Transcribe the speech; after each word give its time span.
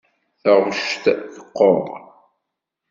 Taɣect 0.41 1.03
teqquṛ. 1.33 1.85